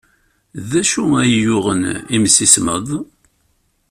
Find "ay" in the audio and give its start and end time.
1.21-1.33